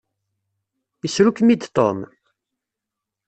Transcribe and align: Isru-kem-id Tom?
Isru-kem-id 1.07 1.63
Tom? 1.75 1.99